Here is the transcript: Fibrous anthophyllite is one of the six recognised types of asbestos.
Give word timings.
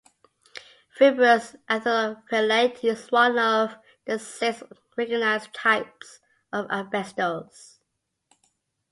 Fibrous 0.89 1.55
anthophyllite 1.69 2.83
is 2.83 3.11
one 3.11 3.37
of 3.37 3.77
the 4.05 4.17
six 4.17 4.63
recognised 4.97 5.53
types 5.53 6.19
of 6.51 6.65
asbestos. 6.71 7.79